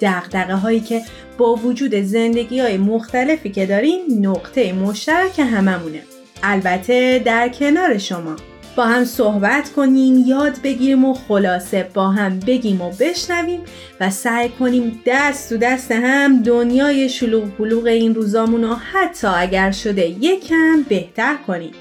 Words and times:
دقدقه 0.00 0.54
هایی 0.54 0.80
که 0.80 1.02
با 1.38 1.54
وجود 1.54 1.94
زندگی 1.94 2.60
های 2.60 2.76
مختلفی 2.76 3.50
که 3.50 3.66
داریم 3.66 4.00
نقطه 4.20 4.72
مشترک 4.72 5.38
هممونه. 5.38 6.02
البته 6.42 7.22
در 7.24 7.48
کنار 7.48 7.98
شما. 7.98 8.36
با 8.76 8.84
هم 8.84 9.04
صحبت 9.04 9.72
کنیم 9.72 10.24
یاد 10.26 10.62
بگیریم 10.64 11.04
و 11.04 11.14
خلاصه 11.14 11.88
با 11.94 12.08
هم 12.08 12.40
بگیم 12.40 12.80
و 12.80 12.90
بشنویم 13.00 13.60
و 14.00 14.10
سعی 14.10 14.48
کنیم 14.48 15.02
دست 15.06 15.48
تو 15.48 15.56
دست 15.56 15.92
هم 15.92 16.42
دنیای 16.42 17.08
شلوغ 17.08 17.44
بلوغ 17.58 17.86
این 17.86 18.14
روزامون 18.14 18.62
رو 18.62 18.74
حتی 18.74 19.26
اگر 19.26 19.70
شده 19.70 20.08
یکم 20.08 20.82
بهتر 20.88 21.36
کنیم. 21.46 21.72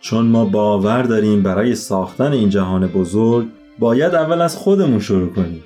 چون 0.00 0.26
ما 0.26 0.44
باور 0.44 1.02
داریم 1.02 1.42
برای 1.42 1.74
ساختن 1.74 2.32
این 2.32 2.48
جهان 2.48 2.86
بزرگ 2.86 3.46
باید 3.78 4.14
اول 4.14 4.40
از 4.40 4.56
خودمون 4.56 5.00
شروع 5.00 5.32
کنیم. 5.32 5.62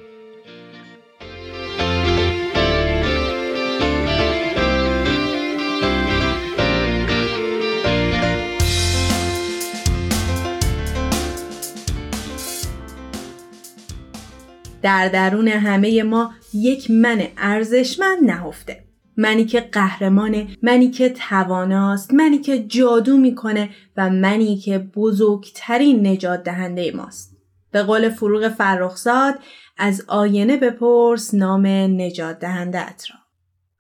در 14.83 15.09
درون 15.09 15.49
همه 15.49 16.03
ما 16.03 16.31
یک 16.55 16.91
من 16.91 17.23
ارزشمند 17.37 18.25
نهفته. 18.25 18.85
منی 19.17 19.45
که 19.45 19.61
قهرمانه 19.61 20.47
منی 20.63 20.91
که 20.91 21.09
تواناست 21.09 22.15
منی 22.15 22.39
که 22.39 22.59
جادو 22.59 23.17
می‌کنه 23.17 23.69
و 23.97 24.11
منی 24.11 24.57
که 24.57 24.79
بزرگترین 24.79 26.07
نجات 26.07 26.43
دهنده 26.43 26.93
ماست. 26.97 27.37
به 27.73 27.83
قول 27.83 28.09
فروغ 28.09 28.49
فرخزاد 28.49 29.35
از 29.79 30.05
آینه 30.09 30.57
بپرس 30.57 31.35
نام 31.35 31.67
نجات 32.01 32.39
دهنده 32.39 32.79
را. 32.81 33.21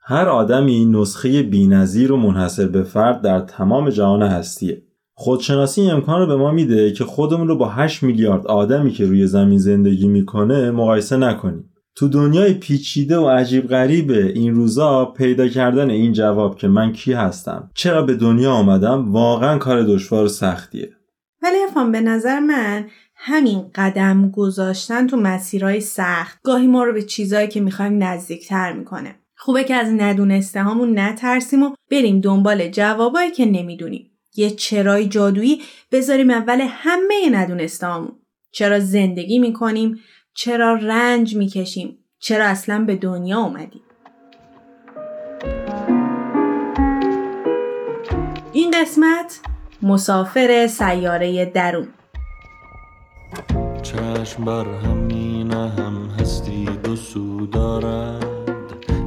هر 0.00 0.28
آدمی 0.28 0.84
نسخه 0.84 1.42
بینظیر 1.42 2.12
و 2.12 2.16
منحصر 2.16 2.66
به 2.66 2.82
فرد 2.82 3.22
در 3.22 3.40
تمام 3.40 3.90
جهان 3.90 4.22
هستیه. 4.22 4.82
خودشناسی 5.22 5.90
امکان 5.90 6.20
رو 6.20 6.26
به 6.26 6.36
ما 6.36 6.50
میده 6.50 6.92
که 6.92 7.04
خودمون 7.04 7.48
رو 7.48 7.56
با 7.56 7.68
8 7.68 8.02
میلیارد 8.02 8.46
آدمی 8.46 8.90
که 8.90 9.06
روی 9.06 9.26
زمین 9.26 9.58
زندگی 9.58 10.08
می‌کنه 10.08 10.70
مقایسه 10.70 11.16
نکنیم. 11.16 11.70
تو 11.96 12.08
دنیای 12.08 12.54
پیچیده 12.54 13.18
و 13.18 13.28
عجیب 13.28 13.68
غریبه 13.68 14.26
این 14.26 14.54
روزا 14.54 15.04
پیدا 15.04 15.48
کردن 15.48 15.90
این 15.90 16.12
جواب 16.12 16.56
که 16.56 16.68
من 16.68 16.92
کی 16.92 17.12
هستم؟ 17.12 17.70
چرا 17.74 18.02
به 18.02 18.14
دنیا 18.14 18.52
آمدم؟ 18.52 19.12
واقعا 19.12 19.58
کار 19.58 19.82
دشوار 19.82 20.24
و 20.24 20.28
سختیه. 20.28 20.90
ولی 21.42 21.56
افهم 21.68 21.92
به 21.92 22.00
نظر 22.00 22.40
من 22.40 22.86
همین 23.16 23.64
قدم 23.74 24.30
گذاشتن 24.30 25.06
تو 25.06 25.16
مسیرهای 25.16 25.80
سخت 25.80 26.38
گاهی 26.42 26.66
ما 26.66 26.84
رو 26.84 26.92
به 26.92 27.02
چیزایی 27.02 27.48
که 27.48 27.60
می‌خوایم 27.60 28.02
نزدیکتر 28.02 28.72
می‌کنه. 28.72 29.14
خوبه 29.36 29.64
که 29.64 29.74
از 29.74 29.88
ندونسته 29.88 30.62
هامون 30.62 30.98
نترسیم 30.98 31.62
و 31.62 31.70
بریم 31.90 32.20
دنبال 32.20 32.68
جوابایی 32.68 33.30
که 33.30 33.46
نمی‌دونیم. 33.46 34.09
یه 34.36 34.50
چرای 34.50 35.08
جادویی 35.08 35.62
بذاریم 35.92 36.30
اول 36.30 36.60
همه 36.60 37.30
ندونستامون. 37.32 38.12
چرا 38.52 38.80
زندگی 38.80 39.38
می‌کنیم 39.38 40.00
چرا 40.34 40.74
رنج 40.74 41.36
می‌کشیم 41.36 41.98
چرا 42.18 42.44
اصلا 42.44 42.84
به 42.84 42.96
دنیا 42.96 43.38
اومدیم. 43.38 43.82
این 48.52 48.70
قسمت 48.80 49.40
مسافر 49.82 50.66
سیاره 50.66 51.44
درون. 51.44 51.88
چشم 53.82 54.44
بر 54.44 54.64
همین 54.64 55.52
هم 55.52 56.10
هستی 56.20 56.64
دو 56.64 56.96
سو 56.96 57.46
دارد. 57.46 58.24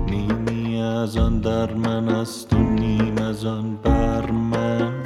نیمی 0.10 0.82
از 0.82 1.18
آن 1.18 1.40
در 1.40 1.74
من 1.74 2.10
است 2.10 2.54
و 2.54 2.58
نیم 2.58 3.18
از 3.18 3.46
آن 3.46 3.76
بر 3.76 4.32
من. 4.32 5.03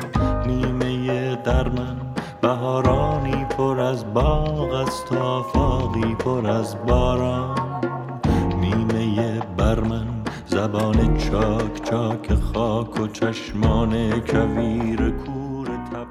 در 1.43 1.69
من. 1.69 1.97
بهارانی 2.41 3.45
پر 3.45 3.79
از 3.79 4.13
باغ 4.13 4.73
است 4.73 5.11
و 5.11 5.15
آفاقی 5.15 6.15
پر 6.15 6.47
از 6.47 6.75
باران. 6.87 7.81
نیمه 8.61 9.39
بر 9.57 9.79
من 9.79 10.07
زبان 10.45 11.17
چاک 11.17 11.89
چاک 11.89 12.33
خاک 12.33 13.01
و 13.01 13.07
چشمان 13.07 14.21
کویر 14.21 15.09
کور 15.09 15.67
تب 15.67 16.07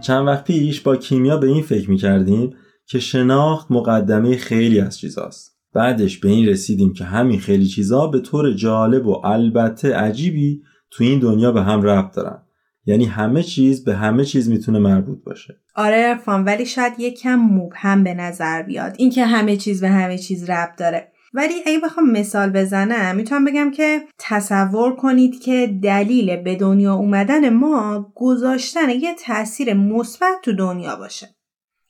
چند 0.00 0.26
وقت 0.26 0.44
پیش 0.44 0.80
با 0.80 0.96
کیمیا 0.96 1.36
به 1.36 1.46
این 1.46 1.62
فکر 1.62 1.90
می 1.90 1.96
کردیم 1.96 2.54
که 2.86 2.98
شناخت 2.98 3.70
مقدمه 3.70 4.36
خیلی 4.36 4.80
از 4.80 4.98
چیزاست. 4.98 5.58
بعدش 5.74 6.18
به 6.18 6.28
این 6.28 6.48
رسیدیم 6.48 6.92
که 6.92 7.04
همین 7.04 7.40
خیلی 7.40 7.66
چیزا 7.66 8.06
به 8.06 8.20
طور 8.20 8.52
جالب 8.52 9.06
و 9.06 9.26
البته 9.26 9.94
عجیبی 9.94 10.62
تو 10.90 11.04
این 11.04 11.18
دنیا 11.18 11.52
به 11.52 11.62
هم 11.62 11.82
ربط 11.82 12.16
دارن. 12.16 12.42
یعنی 12.86 13.04
همه 13.04 13.42
چیز 13.42 13.84
به 13.84 13.94
همه 13.94 14.24
چیز 14.24 14.50
می‌تونه 14.50 14.78
مربوط 14.78 15.24
باشه. 15.24 15.56
آره 15.74 15.96
ارفان 15.96 16.44
ولی 16.44 16.66
شاید 16.66 16.92
یکم 16.98 17.36
مبهم 17.36 18.04
به 18.04 18.14
نظر 18.14 18.62
بیاد. 18.62 18.94
اینکه 18.98 19.24
همه 19.24 19.56
چیز 19.56 19.80
به 19.80 19.88
همه 19.88 20.18
چیز 20.18 20.50
ربط 20.50 20.78
داره. 20.78 21.12
ولی 21.34 21.54
اگه 21.66 21.78
بخوام 21.78 22.10
مثال 22.10 22.50
بزنم 22.50 23.16
می‌تونم 23.16 23.44
بگم 23.44 23.70
که 23.70 24.00
تصور 24.18 24.96
کنید 24.96 25.40
که 25.42 25.78
دلیل 25.82 26.36
به 26.36 26.56
دنیا 26.56 26.94
اومدن 26.94 27.48
ما 27.48 28.12
گذاشتن 28.14 28.90
یه 28.90 29.14
تاثیر 29.26 29.74
مثبت 29.74 30.34
تو 30.42 30.52
دنیا 30.52 30.96
باشه. 30.96 31.28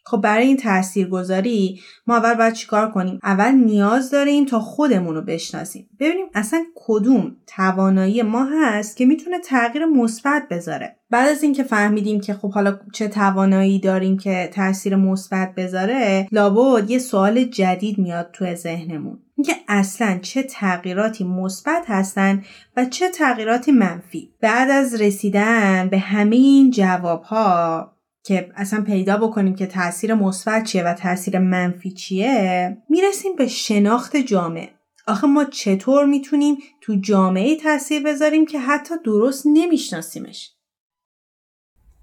خب 0.04 0.20
برای 0.20 0.46
این 0.46 0.56
تاثیرگذاری 0.56 1.80
ما 2.06 2.16
اول 2.16 2.34
باید 2.34 2.54
چیکار 2.54 2.90
کنیم؟ 2.90 3.20
اول 3.22 3.50
نیاز 3.50 4.10
داریم 4.10 4.44
تا 4.44 4.60
خودمون 4.60 5.14
رو 5.14 5.22
بشناسیم. 5.22 5.88
ببینیم 6.00 6.26
اصلا 6.34 6.64
کدوم 6.74 7.36
توانایی 7.46 8.22
ما 8.22 8.44
هست 8.44 8.96
که 8.96 9.06
می‌تونه 9.06 9.38
تغییر 9.38 9.86
مثبت 9.86 10.48
بذاره. 10.50 10.96
بعد 11.10 11.28
از 11.28 11.42
اینکه 11.42 11.62
فهمیدیم 11.62 12.20
که 12.20 12.34
خب 12.34 12.52
حالا 12.52 12.78
چه 12.92 13.08
توانایی 13.08 13.78
داریم 13.78 14.18
که 14.18 14.50
تاثیر 14.52 14.96
مثبت 14.96 15.54
بذاره 15.54 16.28
لابد 16.32 16.90
یه 16.90 16.98
سوال 16.98 17.44
جدید 17.44 17.98
میاد 17.98 18.30
تو 18.32 18.54
ذهنمون. 18.54 19.18
اینکه 19.36 19.54
اصلا 19.68 20.18
چه 20.22 20.42
تغییراتی 20.42 21.24
مثبت 21.24 21.84
هستن 21.86 22.42
و 22.76 22.84
چه 22.84 23.08
تغییراتی 23.08 23.72
منفی. 23.72 24.34
بعد 24.40 24.70
از 24.70 25.00
رسیدن 25.00 25.88
به 25.88 25.98
همه 25.98 26.36
این 26.36 26.70
جواب 26.70 27.22
ها 27.22 27.92
که 28.24 28.50
اصلا 28.54 28.82
پیدا 28.82 29.16
بکنیم 29.16 29.54
که 29.54 29.66
تاثیر 29.66 30.14
مثبت 30.14 30.64
چیه 30.64 30.84
و 30.84 30.94
تاثیر 30.94 31.38
منفی 31.38 31.90
چیه 31.90 32.76
می‌رسیم 32.88 33.36
به 33.36 33.46
شناخت 33.46 34.16
جامعه. 34.16 34.70
آخه 35.06 35.26
ما 35.26 35.44
چطور 35.44 36.06
می‌تونیم 36.06 36.56
تو 36.80 36.96
جامعه 36.96 37.56
تاثیر 37.56 38.02
بذاریم 38.02 38.46
که 38.46 38.58
حتی 38.58 38.94
درست 39.04 39.46
نمیشناسیمش؟ 39.46 40.50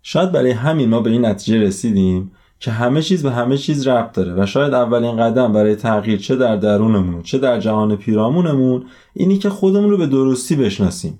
شاید 0.01 0.31
برای 0.31 0.51
همین 0.51 0.89
ما 0.89 1.01
به 1.01 1.09
این 1.09 1.25
نتیجه 1.25 1.59
رسیدیم 1.59 2.31
که 2.59 2.71
همه 2.71 3.01
چیز 3.01 3.23
به 3.23 3.31
همه 3.31 3.57
چیز 3.57 3.87
ربط 3.87 4.11
داره 4.11 4.43
و 4.43 4.45
شاید 4.45 4.73
اولین 4.73 5.17
قدم 5.17 5.53
برای 5.53 5.75
تغییر 5.75 6.19
چه 6.19 6.35
در 6.35 6.55
درونمون 6.55 7.21
چه 7.21 7.37
در 7.37 7.59
جهان 7.59 7.95
پیرامونمون 7.95 8.85
اینی 9.13 9.37
که 9.37 9.49
خودمون 9.49 9.89
رو 9.89 9.97
به 9.97 10.07
درستی 10.07 10.55
بشناسیم. 10.55 11.19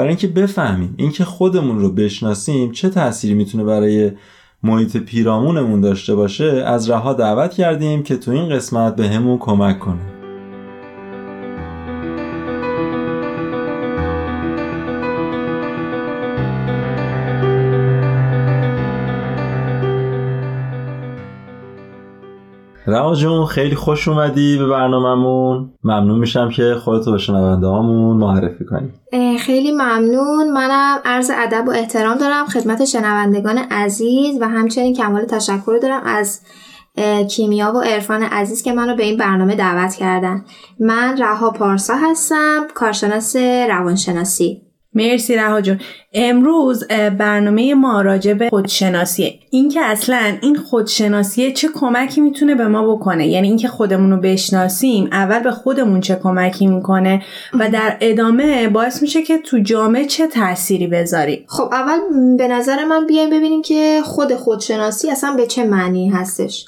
برای 0.00 0.08
اینکه 0.08 0.28
بفهمیم 0.28 0.94
اینکه 0.96 1.24
خودمون 1.24 1.78
رو 1.78 1.92
بشناسیم 1.92 2.72
چه 2.72 2.88
تأثیری 2.88 3.34
می‌تونه 3.34 3.64
برای 3.64 4.10
محیط 4.62 4.96
پیرامونمون 4.96 5.80
داشته 5.80 6.14
باشه 6.14 6.44
از 6.44 6.90
رها 6.90 7.12
دعوت 7.12 7.54
کردیم 7.54 8.02
که 8.02 8.16
تو 8.16 8.30
این 8.30 8.48
قسمت 8.48 8.96
به 8.96 9.08
کمک 9.40 9.78
کنه. 9.78 10.19
رها 22.90 23.14
جون 23.14 23.46
خیلی 23.46 23.74
خوش 23.74 24.08
اومدی 24.08 24.58
به 24.58 24.66
برنامهمون. 24.66 25.72
ممنون 25.84 26.18
میشم 26.18 26.50
که 26.50 26.74
خودتو 26.84 27.12
به 27.12 27.18
شنونده 27.18 27.66
هامون 27.66 28.16
معرفی 28.16 28.64
کنی. 28.64 28.90
خیلی 29.38 29.72
ممنون. 29.72 30.52
منم 30.52 30.98
عرض 31.04 31.30
ادب 31.34 31.68
و 31.68 31.70
احترام 31.70 32.18
دارم 32.18 32.46
خدمت 32.46 32.84
شنوندگان 32.84 33.58
عزیز 33.58 34.38
و 34.40 34.48
همچنین 34.48 34.94
کمال 34.94 35.24
تشکر 35.24 35.78
دارم 35.82 36.02
از 36.04 36.40
کیمیا 37.30 37.72
و 37.72 37.80
عرفان 37.80 38.22
عزیز 38.22 38.62
که 38.62 38.72
منو 38.72 38.96
به 38.96 39.04
این 39.04 39.16
برنامه 39.16 39.54
دعوت 39.54 39.94
کردن. 39.94 40.44
من 40.80 41.16
رها 41.18 41.50
پارسا 41.50 41.94
هستم 42.10 42.66
کارشناس 42.74 43.36
روانشناسی. 43.68 44.62
مرسی 44.94 45.36
رها 45.36 45.60
جون. 45.60 45.80
امروز 46.12 46.84
برنامه 47.18 47.74
ما 47.74 48.02
راجع 48.02 48.34
به 48.34 48.48
خودشناسیه. 48.48 49.34
اینکه 49.50 49.80
اصلا 49.80 50.36
این 50.42 50.56
خودشناسیه 50.56 51.52
چه 51.52 51.68
کمکی 51.74 52.20
می‌تونه 52.20 52.54
به 52.54 52.68
ما 52.68 52.94
بکنه؟ 52.94 53.26
یعنی 53.26 53.48
اینکه 53.48 53.68
خودمون 53.68 54.10
رو 54.10 54.16
بشناسیم 54.16 55.08
اول 55.12 55.38
به 55.38 55.50
خودمون 55.50 56.00
چه 56.00 56.16
کمکی 56.22 56.66
می‌کنه 56.66 57.22
و 57.54 57.70
در 57.70 57.96
ادامه 58.00 58.68
باعث 58.68 59.02
میشه 59.02 59.22
که 59.22 59.38
تو 59.38 59.58
جامعه 59.58 60.04
چه 60.04 60.26
تأثیری 60.26 60.86
بذاری؟ 60.86 61.44
خب 61.48 61.68
اول 61.72 61.98
به 62.38 62.48
نظر 62.48 62.84
من 62.84 63.06
بیایم 63.06 63.30
ببینیم 63.30 63.62
که 63.62 64.00
خود 64.04 64.34
خودشناسی 64.34 65.10
اصلا 65.10 65.34
به 65.36 65.46
چه 65.46 65.64
معنی 65.64 66.08
هستش. 66.08 66.66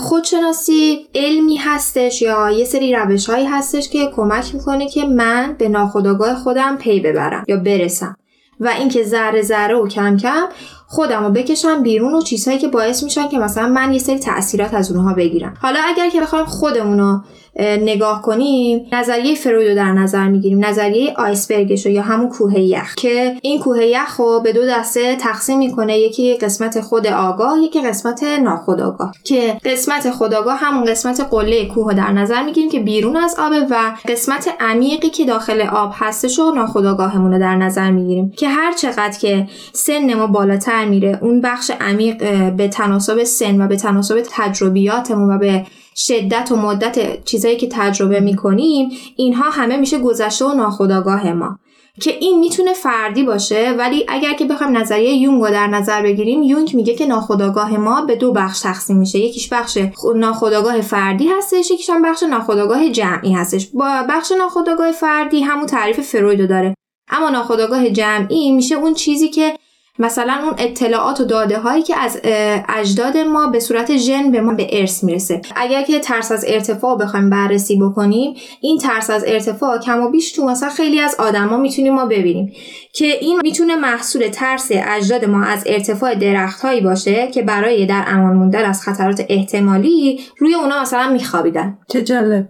خودشناسی 0.00 1.08
علمی 1.14 1.56
هستش 1.56 2.22
یا 2.22 2.50
یه 2.50 2.64
سری 2.64 2.94
روش 2.94 3.30
هایی 3.30 3.46
هستش 3.46 3.88
که 3.88 4.06
کمک 4.16 4.54
می‌کنه 4.54 4.88
که 4.88 5.04
من 5.04 5.54
به 5.58 5.68
ناخودآگاه 5.68 6.34
خودم 6.34 6.76
پی 6.76 7.00
ببرم 7.00 7.44
یا 7.48 7.56
برسم. 7.56 8.16
و 8.60 8.68
اینکه 8.68 9.02
ذره 9.02 9.42
ذره 9.42 9.74
و 9.74 9.88
کم 9.88 10.16
کم 10.16 10.46
خودم 10.88 11.24
رو 11.24 11.30
بکشم 11.30 11.82
بیرون 11.82 12.14
و 12.14 12.22
چیزهایی 12.22 12.58
که 12.60 12.68
باعث 12.68 13.02
میشن 13.02 13.28
که 13.28 13.38
مثلا 13.38 13.68
من 13.68 13.92
یه 13.92 13.98
سری 13.98 14.18
تاثیرات 14.18 14.74
از 14.74 14.92
اونها 14.92 15.14
بگیرم. 15.14 15.54
حالا 15.60 15.80
اگر 15.86 16.08
که 16.08 16.20
بخوایم 16.20 16.44
خودمون 16.44 17.00
رو 17.00 17.20
نگاه 17.60 18.22
کنیم 18.22 18.86
نظریه 18.92 19.34
فروید 19.34 19.68
رو 19.68 19.74
در 19.74 19.92
نظر 19.92 20.28
می‌گیریم. 20.28 20.64
نظریه 20.64 21.14
آیسبرگش 21.16 21.86
یا 21.86 22.02
همون 22.02 22.28
کوه 22.28 22.60
یخ 22.60 22.94
که 22.94 23.36
این 23.42 23.60
کوه 23.60 23.84
یخ 23.84 24.16
رو 24.16 24.40
به 24.40 24.52
دو 24.52 24.66
دسته 24.66 25.16
تقسیم 25.16 25.58
می‌کنه. 25.58 25.98
یکی 25.98 26.36
قسمت 26.36 26.80
خود 26.80 27.06
آگاه 27.06 27.58
یکی 27.58 27.80
قسمت 27.80 28.22
ناخودآگاه. 28.22 29.12
که 29.24 29.58
قسمت 29.64 30.10
خودآگاه 30.10 30.56
همون 30.56 30.84
قسمت 30.84 31.20
قله 31.30 31.66
کوه 31.66 31.94
در 31.94 32.12
نظر 32.12 32.42
می‌گیریم 32.42 32.70
که 32.70 32.80
بیرون 32.80 33.16
از 33.16 33.36
آبه 33.38 33.60
و 33.70 33.92
قسمت 34.08 34.48
عمیقی 34.60 35.10
که 35.10 35.24
داخل 35.24 35.60
آب 35.60 35.92
هستش 35.94 36.38
و 36.38 36.50
ناخودآگاهمون 36.50 37.32
رو 37.32 37.38
در 37.38 37.56
نظر 37.56 37.90
می‌گیریم. 37.90 38.30
که 38.36 38.48
هر 38.48 38.72
چقدر 38.72 39.18
که 39.18 39.46
سن 39.72 40.14
ما 40.14 40.26
بالاتر 40.26 40.75
میره. 40.84 41.18
اون 41.22 41.40
بخش 41.40 41.70
عمیق 41.80 42.16
به 42.50 42.68
تناسب 42.68 43.24
سن 43.24 43.60
و 43.60 43.66
به 43.66 43.76
تناسب 43.76 44.22
تجربیاتمون 44.30 45.34
و 45.34 45.38
به 45.38 45.66
شدت 45.96 46.52
و 46.52 46.56
مدت 46.56 47.24
چیزایی 47.24 47.56
که 47.56 47.68
تجربه 47.70 48.20
می‌کنیم 48.20 48.88
اینها 49.16 49.50
همه 49.50 49.76
میشه 49.76 49.98
گذشته 49.98 50.44
و 50.44 50.54
ناخودآگاه 50.54 51.32
ما. 51.32 51.58
که 52.00 52.10
این 52.20 52.38
می‌تونه 52.38 52.72
فردی 52.72 53.22
باشه 53.22 53.74
ولی 53.78 54.04
اگر 54.08 54.32
که 54.32 54.44
بخوایم 54.44 54.76
نظریه 54.76 55.12
یونگ 55.12 55.42
رو 55.42 55.50
در 55.50 55.66
نظر 55.66 56.02
بگیریم 56.02 56.42
یونگ 56.42 56.74
میگه 56.74 56.94
که 56.94 57.06
ناخودآگاه 57.06 57.76
ما 57.76 58.00
به 58.00 58.16
دو 58.16 58.32
بخش 58.32 58.60
تقسیم 58.60 58.96
میشه. 58.96 59.18
یکیش 59.18 59.52
بخش 59.52 59.78
ناخودآگاه 60.16 60.80
فردی 60.80 61.28
هستش 61.38 61.70
یکیش 61.70 61.90
هم 61.90 62.02
بخش 62.02 62.22
ناخودآگاه 62.22 62.88
جمعی 62.88 63.32
هستش. 63.32 63.68
با 63.74 64.04
بخش 64.08 64.32
ناخودآگاه 64.38 64.92
فردی 64.92 65.40
همون 65.40 65.66
تعریف 65.66 66.00
فروید 66.00 66.48
داره. 66.48 66.74
اما 67.10 67.28
ناخودآگاه 67.30 67.90
جمعی 67.90 68.52
میشه 68.52 68.74
اون 68.74 68.94
چیزی 68.94 69.28
که 69.28 69.56
مثلا 69.98 70.34
اون 70.44 70.54
اطلاعات 70.58 71.20
و 71.20 71.24
داده 71.24 71.58
هایی 71.58 71.82
که 71.82 71.98
از 71.98 72.20
اجداد 72.68 73.16
ما 73.16 73.46
به 73.46 73.60
صورت 73.60 73.96
ژن 73.96 74.30
به 74.30 74.40
ما 74.40 74.54
به 74.54 74.80
ارث 74.80 75.04
می‌رسه. 75.04 75.40
اگر 75.56 75.82
که 75.82 76.00
ترس 76.00 76.32
از 76.32 76.44
ارتفاع 76.48 76.98
بخوایم 76.98 77.30
بررسی 77.30 77.78
بکنیم 77.78 78.34
این 78.60 78.78
ترس 78.78 79.10
از 79.10 79.24
ارتفاع 79.26 79.78
کم 79.78 80.00
و 80.00 80.10
بیش 80.10 80.32
تو 80.32 80.46
مثلا 80.46 80.68
خیلی 80.68 81.00
از 81.00 81.16
آدما 81.18 81.56
می‌تونیم 81.56 81.94
ما 81.94 82.06
ببینیم 82.06 82.52
که 82.92 83.04
این 83.20 83.40
می‌تونه 83.42 83.76
محصول 83.76 84.28
ترس 84.28 84.68
اجداد 84.72 85.24
ما 85.24 85.42
از 85.42 85.64
ارتفاع 85.66 86.14
درخت 86.14 86.60
هایی 86.60 86.80
باشه 86.80 87.30
که 87.30 87.42
برای 87.42 87.86
در 87.86 88.04
امان 88.06 88.36
موندن 88.36 88.64
از 88.64 88.82
خطرات 88.82 89.22
احتمالی 89.28 90.20
روی 90.38 90.54
اونا 90.54 90.82
مثلا 90.82 91.12
میخوابیدن. 91.12 91.78
چه 91.88 92.02
جالب. 92.02 92.48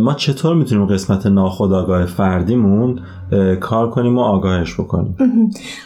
ما 0.00 0.14
چطور 0.14 0.54
می‌تونیم 0.54 0.86
قسمت 0.86 1.26
ناخودآگاه 1.26 2.06
فردیمون 2.06 3.00
کار 3.60 3.90
کنیم 3.90 4.18
و 4.18 4.20
آگاهش 4.20 4.74
بکنیم. 4.74 5.16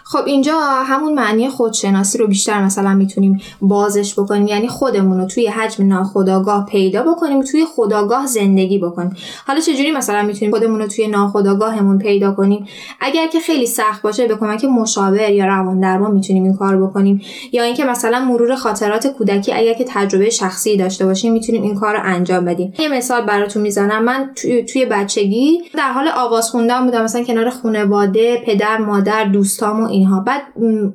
خب 0.04 0.26
اینجا 0.26 0.60
همون 0.60 1.14
معنی 1.14 1.48
خودشناسی 1.48 2.18
رو 2.18 2.26
بیشتر 2.26 2.64
مثلا 2.64 2.94
می‌تونیم 2.94 3.40
بازش 3.62 4.18
بکنیم. 4.18 4.46
یعنی 4.46 4.68
خودمون 4.68 5.20
رو 5.20 5.26
توی 5.26 5.46
حجم 5.46 5.88
ناخودآگاه 5.88 6.66
پیدا 6.66 7.02
بکنیم 7.02 7.42
توی 7.42 7.64
خداگاه 7.76 8.26
زندگی 8.26 8.78
بکنیم. 8.78 9.16
حالا 9.46 9.60
چجوری 9.60 9.90
مثلا 9.90 10.22
می‌تونیم 10.22 10.54
خودمون 10.54 10.80
رو 10.80 10.86
توی 10.86 11.06
ناخودآگاهمون 11.06 11.98
پیدا 11.98 12.32
کنیم؟ 12.32 12.66
اگر 13.00 13.26
که 13.26 13.40
خیلی 13.40 13.66
سخت 13.66 14.02
باشه 14.02 14.26
به 14.26 14.36
کمک 14.36 14.64
مشاور 14.64 15.30
یا 15.30 15.46
روان 15.46 15.80
درمان 15.80 16.10
می‌تونیم 16.12 16.44
این 16.44 16.56
کار 16.56 16.86
بکنیم. 16.86 17.20
یا 17.52 17.62
اینکه 17.62 17.84
مثلا 17.84 18.24
مرور 18.24 18.54
خاطرات 18.54 19.06
کودکی 19.06 19.52
اگر 19.52 19.74
که 19.74 19.84
تجربه 19.88 20.30
شخصی 20.30 20.76
داشته 20.76 21.06
باشیم 21.06 21.32
می‌تونیم 21.32 21.62
این 21.62 21.74
کار 21.74 21.94
رو 21.94 22.00
انجام 22.02 22.44
بدیم. 22.44 22.72
یه 22.78 22.88
مثال 22.88 23.22
براتون 23.22 23.62
می‌زنم. 23.62 24.04
من 24.04 24.30
توی, 24.36 24.62
توی 24.62 24.84
بچگی 24.84 25.58
در 25.74 25.92
حال 25.92 26.08
آواز 26.16 26.50
خوندن 26.50 26.84
بودم. 26.84 27.04
مثلا 27.04 27.22
کنار 27.34 27.50
خانواده 27.50 28.42
پدر 28.46 28.78
مادر 28.78 29.24
دوستام 29.24 29.84
و 29.84 29.88
اینها. 29.88 30.20
بعد 30.20 30.42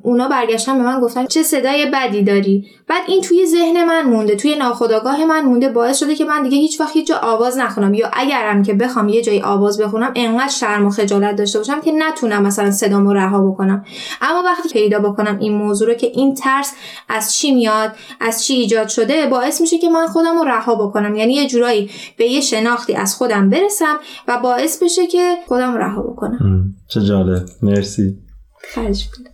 اونا 0.02 0.28
برگشتن 0.28 0.78
به 0.78 0.84
من 0.84 1.00
گفتن 1.00 1.26
چه 1.26 1.42
صدای 1.42 1.90
بدی 1.94 2.22
داری؟ 2.22 2.66
بعد 2.90 3.02
این 3.06 3.20
توی 3.20 3.46
ذهن 3.46 3.84
من 3.84 4.02
مونده 4.02 4.36
توی 4.36 4.56
ناخودآگاه 4.56 5.24
من 5.24 5.44
مونده 5.44 5.68
باعث 5.68 5.98
شده 5.98 6.14
که 6.14 6.24
من 6.24 6.42
دیگه 6.42 6.56
هیچ 6.56 6.80
وقت 6.80 6.92
هیچ 6.92 7.06
جا 7.06 7.16
آواز 7.22 7.58
نخونم. 7.58 7.94
یا 7.94 8.10
اگرم 8.12 8.62
که 8.62 8.74
بخوام 8.74 9.08
یه 9.08 9.22
جایی 9.22 9.42
آواز 9.42 9.80
بخونم 9.80 10.12
انقدر 10.14 10.52
شرم 10.52 10.86
و 10.86 10.90
خجالت 10.90 11.36
داشته 11.36 11.58
باشم 11.58 11.80
که 11.80 11.92
نتونم 11.92 12.42
مثلا 12.42 12.70
صدامو 12.70 13.12
رها 13.12 13.50
بکنم. 13.50 13.84
اما 14.22 14.42
وقتی 14.42 14.68
پیدا 14.68 14.98
بکنم 14.98 15.38
این 15.38 15.52
موضوع 15.52 15.88
رو 15.88 15.94
که 15.94 16.06
این 16.06 16.34
ترس 16.34 16.72
از 17.08 17.34
چی 17.34 17.54
میاد 17.54 17.92
از 18.20 18.44
چی 18.44 18.54
ایجاد 18.54 18.88
شده 18.88 19.26
باعث 19.26 19.60
میشه 19.60 19.78
که 19.78 19.88
من 19.88 20.06
خودم 20.06 20.38
رو 20.38 20.44
رها 20.44 20.74
بکنم. 20.74 21.16
یعنی 21.16 21.34
یه 21.34 21.48
جورایی 21.48 21.90
به 22.16 22.24
یه 22.24 22.40
شناختی 22.40 22.94
از 22.94 23.14
خودم 23.14 23.50
برسم 23.50 23.96
و 24.28 24.38
باعث 24.42 24.82
بشه 24.82 25.06
که 25.06 25.34
خودم 25.48 25.74
رها 25.76 26.02
بکنم. 26.02 26.74
چه 26.88 27.00
جالب. 27.00 27.42
مرسی. 27.62 28.18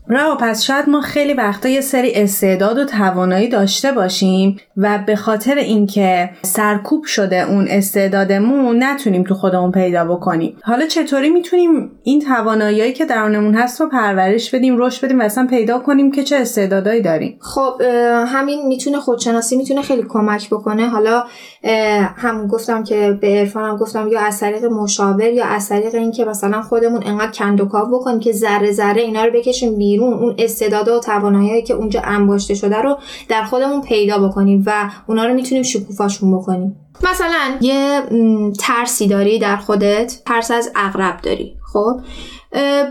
را 0.08 0.36
پس 0.40 0.62
شاید 0.62 0.88
ما 0.88 1.00
خیلی 1.00 1.34
وقتا 1.34 1.68
یه 1.68 1.80
سری 1.80 2.12
استعداد 2.14 2.78
و 2.78 2.84
توانایی 2.84 3.48
داشته 3.48 3.92
باشیم 3.92 4.56
و 4.76 4.98
به 5.06 5.16
خاطر 5.16 5.54
اینکه 5.54 6.30
سرکوب 6.42 7.04
شده 7.04 7.50
اون 7.50 7.66
استعدادمون 7.68 8.82
نتونیم 8.82 9.22
تو 9.22 9.34
خودمون 9.34 9.70
پیدا 9.70 10.04
بکنیم. 10.04 10.56
حالا 10.64 10.86
چطوری 10.86 11.30
می‌تونیم 11.30 11.90
این 12.02 12.20
توانایی 12.20 12.92
که 12.92 13.04
درونمون 13.04 13.54
هست 13.54 13.80
رو 13.80 13.88
پرورش 13.88 14.54
بدیم 14.54 14.78
رشد 14.78 15.04
بدیم 15.04 15.20
و 15.20 15.22
اصلا 15.22 15.46
پیدا 15.50 15.78
کنیم 15.78 16.10
که 16.10 16.22
چه 16.22 16.36
استعدادایی 16.36 17.02
داریم؟ 17.02 17.38
خب 17.40 17.82
همین 18.26 18.66
می‌تونه 18.66 18.98
خودشناسی 18.98 19.56
می‌تونه 19.56 19.82
خیلی 19.82 20.04
کمک 20.08 20.50
بکنه. 20.50 20.88
حالا 20.88 21.24
هم 22.16 22.46
گفتم 22.46 22.84
که 22.84 23.18
به 23.20 23.28
عرفانم 23.28 23.76
گفتم 23.76 24.08
یا 24.08 24.20
از 24.20 24.40
طریق 24.40 24.64
مشاور 24.64 25.32
یا 25.32 25.44
از 25.44 25.68
طریق 25.68 25.94
اینکه 25.94 26.24
مثلا 26.24 26.62
خودمون 26.62 27.02
انقدر 27.06 27.32
کندوکاو 27.32 27.98
بکنیم 27.98 28.20
که 28.20 28.32
ذره 28.32 28.72
ذره 28.72 29.02
اینا 29.02 29.24
رو 29.24 29.32
بکشیم 29.32 29.76
بیرون. 29.76 29.95
اون 30.04 30.34
استعدادها 30.38 30.96
و 30.96 31.00
توانایی 31.00 31.62
که 31.62 31.74
اونجا 31.74 32.00
انباشته 32.04 32.54
شده 32.54 32.76
رو 32.76 32.98
در 33.28 33.44
خودمون 33.44 33.82
پیدا 33.82 34.28
بکنیم 34.28 34.62
و 34.66 34.90
اونا 35.06 35.26
رو 35.26 35.34
می‌تونیم 35.34 35.62
شکوفاشون 35.62 36.38
بکنیم. 36.38 36.76
مثلا 37.02 37.56
یه 37.60 38.02
ترسی 38.58 39.08
داری 39.08 39.38
در 39.38 39.56
خودت؟ 39.56 40.22
ترس 40.26 40.50
از 40.50 40.72
اغرب 40.74 41.20
داری. 41.22 41.56
خب؟ 41.72 42.00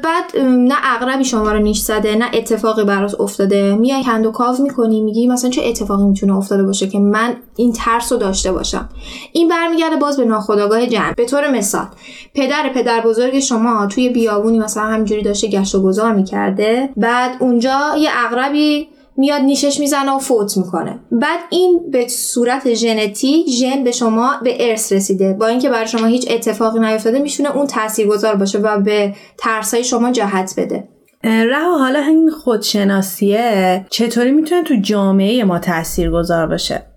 بعد 0.03 0.37
نه 0.43 0.75
اغربی 0.83 1.25
شما 1.25 1.51
رو 1.51 1.59
نیش 1.59 1.79
زده 1.79 2.15
نه 2.15 2.25
اتفاقی 2.33 2.83
برات 2.83 3.21
افتاده. 3.21 3.75
میای 3.75 4.03
کند 4.03 4.25
و 4.25 4.31
کاو 4.31 4.61
می‌کنی 4.61 5.01
میگی 5.01 5.27
مثلا 5.27 5.49
چه 5.49 5.61
اتفاقی 5.65 6.03
می‌تونه 6.03 6.37
افتاده 6.37 6.63
باشه 6.63 6.87
که 6.87 6.99
من 6.99 7.35
این 7.55 7.73
ترس 7.73 8.11
رو 8.11 8.17
داشته 8.17 8.51
باشم. 8.51 8.89
این 9.31 9.47
برمیگرده 9.47 9.95
باز 9.95 10.17
به 10.17 10.25
ناخودآگاه 10.25 10.87
جمع. 10.87 11.13
به 11.13 11.25
طور 11.25 11.51
مثال 11.51 11.87
پدر 12.33 12.71
پدر 12.75 13.01
بزرگ 13.01 13.39
شما 13.39 13.87
توی 13.87 14.09
بیابونی 14.09 14.59
مثلا 14.59 14.83
همینجوری 14.83 15.21
داشته 15.21 15.47
گشت 15.47 15.75
و 15.75 15.81
گذار 15.81 16.13
می‌کرده 16.13 16.89
بعد 16.97 17.31
اونجا 17.39 17.79
یه 17.97 18.09
اغربی 18.25 18.87
میاد 19.17 19.41
نیشش 19.41 19.79
می‌زنه 19.79 20.15
و 20.15 20.19
فوت 20.19 20.57
می‌کنه. 20.57 20.99
بعد 21.11 21.39
این 21.49 21.81
به 21.91 22.07
صورت 22.07 22.73
ژنتیک 22.73 23.49
ژن 23.49 23.83
به 23.83 23.91
شما 23.91 24.31
به 24.43 24.69
ارث 24.69 24.91
رسیده. 24.91 25.33
با 25.33 25.47
اینکه 25.47 25.69
برای 25.69 25.87
شما 25.87 26.07
هیچ 26.07 26.27
اتفاقی 26.31 26.79
نیفتاده 26.79 27.19
می‌تونه 27.19 27.55
اون 27.55 27.67
تاثیرگذار 27.67 28.35
باشه 28.35 28.59
و 28.59 28.79
به 28.79 29.15
ترسای 29.37 29.83
شما 29.83 30.11
جهت 30.11 30.53
بده. 30.57 30.87
رها 31.23 31.77
حالا 31.77 31.99
این 31.99 32.29
خودشناسیه 32.29 33.85
چطوری 33.89 34.31
می‌تونه 34.31 34.63
تو 34.63 34.75
جامعه 34.81 35.43
ما 35.43 35.59
تاثیرگذار 35.59 36.47
باشه؟ 36.47 36.94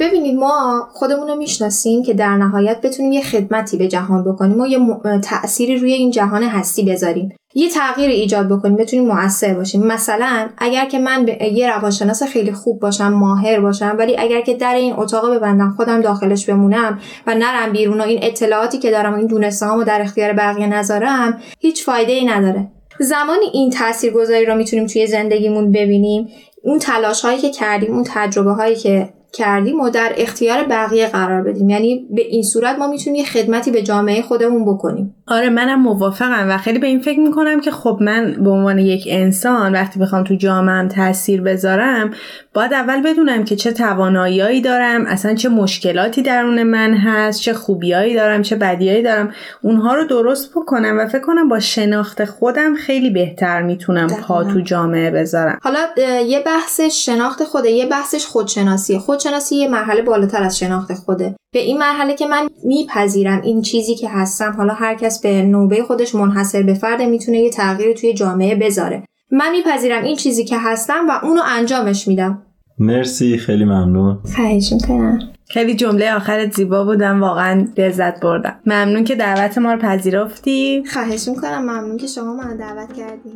ببینید 0.00 0.36
ما 0.36 0.88
خودمون 0.92 1.28
رو 1.28 1.34
می‌شناسیم 1.34 2.02
که 2.02 2.14
در 2.14 2.36
نهایت 2.36 2.80
بتونیم 2.80 3.12
یه 3.12 3.22
خدمتی 3.22 3.76
به 3.76 3.88
جهان 3.88 4.24
بکنیم 4.24 4.60
و 4.60 4.66
یه 4.66 4.78
تأثیری 5.22 5.76
روی 5.76 5.92
این 5.92 6.10
جهان 6.10 6.42
هستی 6.42 6.82
بذاریم. 6.82 7.32
یه 7.54 7.68
تغییر 7.70 8.10
ایجاد 8.10 8.48
بکنیم 8.48 8.76
بتونیم 8.76 9.06
موثر 9.06 9.54
باشیم. 9.54 9.86
مثلا 9.86 10.48
اگر 10.58 10.86
که 10.86 10.98
من 10.98 11.28
یه 11.52 11.74
روانشناس 11.76 12.22
خیلی 12.22 12.52
خوب 12.52 12.80
باشم 12.80 13.12
ماهر 13.12 13.60
باشم 13.60 13.96
ولی 13.98 14.16
اگر 14.18 14.40
که 14.40 14.54
در 14.54 14.74
این 14.74 14.92
اتاق 14.92 15.36
ببندم 15.36 15.74
خودم 15.76 16.00
داخلش 16.00 16.46
بمونم 16.46 16.98
و 17.26 17.34
نرم 17.34 17.72
بیرون 17.72 18.00
و 18.00 18.04
این 18.04 18.18
اطلاعاتی 18.22 18.78
که 18.78 18.90
دارم 18.90 19.14
و 19.14 19.16
این 19.16 19.26
دونستهامو 19.26 19.84
در 19.84 20.02
اختیار 20.02 20.32
بقیه 20.32 20.66
نذارم 20.66 21.38
هیچ 21.58 21.84
فایده 21.84 22.12
ای 22.12 22.24
نداره. 22.24 22.68
زمانی 23.00 23.46
این 23.52 23.70
تاثیرگذاری 23.70 24.46
رو 24.46 24.54
می‌تونیم 24.54 24.86
توی 24.86 25.06
زندگیمون 25.06 25.72
ببینیم 25.72 26.28
اون 26.64 26.78
تلاش 26.78 27.20
هایی 27.24 27.38
که 27.38 27.50
کردیم 27.50 27.94
اون 27.94 28.04
تجربه 28.06 28.52
هایی 28.52 28.76
که 28.76 29.08
کردیم 29.32 29.80
و 29.80 29.90
در 29.90 30.12
اختیار 30.16 30.64
بقیه 30.64 31.06
قرار 31.06 31.42
بدیم. 31.42 31.70
یعنی 31.70 32.06
به 32.10 32.22
این 32.22 32.42
صورت 32.42 32.78
ما 32.78 32.86
می‌تونیم 32.86 33.24
خدمتی 33.24 33.70
به 33.70 33.82
جامعه 33.82 34.22
خودمون 34.22 34.64
بکنیم. 34.64 35.14
آره 35.26 35.50
منم 35.50 35.82
موافقم 35.82 36.46
و 36.50 36.58
خیلی 36.58 36.78
به 36.78 36.86
این 36.86 37.00
فکر 37.00 37.20
می‌کنم 37.20 37.60
که 37.60 37.70
خب 37.70 37.98
من 38.00 38.36
به 38.44 38.50
عنوان 38.50 38.78
یک 38.78 39.04
انسان 39.10 39.72
وقتی 39.72 40.00
بخوام 40.00 40.24
تو 40.24 40.34
جامعهم 40.34 40.88
تاثیر 40.88 41.42
بذارم 41.42 42.10
باید 42.58 42.72
اول 42.72 43.02
بدونم 43.02 43.44
که 43.44 43.56
چه 43.56 43.72
تواناییایی 43.72 44.60
دارم 44.60 45.06
اصلا 45.06 45.34
چه 45.34 45.48
مشکلاتی 45.48 46.22
درون 46.22 46.62
من 46.62 46.94
هست 46.94 47.40
چه 47.40 47.54
خوبیایی 47.54 48.14
دارم 48.14 48.42
چه 48.42 48.56
بدیایی 48.56 49.02
دارم. 49.02 49.32
اونها 49.62 49.94
رو 49.94 50.04
درست 50.04 50.50
بکنم 50.50 50.98
و 50.98 51.06
فکر 51.06 51.20
کنم 51.20 51.48
با 51.48 51.60
شناخت 51.60 52.24
خودم 52.24 52.74
خیلی 52.74 53.10
بهتر 53.10 53.62
می‌تونم 53.62 54.06
پا 54.06 54.44
تو 54.44 54.60
جامعه 54.60 55.10
بذارم. 55.10 55.58
حالا 55.62 55.78
یه 56.26 56.40
بحث 56.40 56.80
شناخت 56.80 57.44
خوده 57.44 57.70
یه 57.70 57.86
بحثش 57.86 58.26
خودشناسیه 58.26 58.98
خودشناسی 58.98 59.56
یه 59.56 59.68
مرحله 59.68 60.02
بالاتر 60.02 60.42
از 60.42 60.58
شناخت 60.58 60.94
خوده. 60.94 61.34
به 61.52 61.58
این 61.58 61.78
مرحله 61.78 62.14
که 62.14 62.26
من 62.26 62.48
میپذیرم 62.64 63.40
این 63.40 63.62
چیزی 63.62 63.94
که 63.94 64.08
هستم 64.08 64.54
حالا 64.56 64.74
هر 64.74 64.94
کس 64.94 65.20
به 65.20 65.42
نوبه 65.42 65.82
خودش 65.82 66.14
منحصر 66.14 66.62
به 66.62 66.74
فرد 66.74 67.02
می‌تونه 67.02 67.38
یه 67.38 67.50
تغییر 67.50 67.96
توی 67.96 68.14
جامعه 68.14 68.54
بذاره. 68.54 69.02
من 69.30 69.50
میپذیرم 69.50 70.04
این 70.04 70.16
چیزی 70.16 70.44
که 70.44 70.58
هستم 70.58 71.06
و 71.08 71.26
اونو 71.26 71.42
انجامش 71.46 72.08
میدم. 72.08 72.42
مرسی 72.80 73.38
خیلی 73.38 73.64
ممنون. 73.64 74.18
خواهش 74.36 74.72
می‌کنم 74.72 75.18
خیلی 75.48 75.74
جمله 75.74 76.14
آخرت 76.14 76.54
زیبا 76.54 76.84
بودم 76.84 77.22
واقعا 77.22 77.66
لذت 77.78 78.20
بردم. 78.20 78.54
ممنون 78.66 79.04
که 79.04 79.14
دعوت 79.14 79.58
ما 79.58 79.72
رو 79.72 79.78
پذیرفتی. 79.78 80.84
خواهش 80.92 81.28
می‌کنم 81.28 81.62
ممنون 81.62 81.96
که 81.96 82.06
شما 82.06 82.34
من 82.34 82.56
دعوت 82.56 82.92
کردی. 82.92 83.30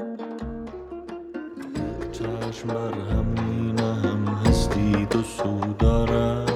چشم 2.13 2.69
بر 2.69 2.93
هم 3.13 3.25
هم 3.79 4.25
هستی 4.47 5.07
تو 5.11 5.23
سو 5.23 5.61
دارد 5.79 6.53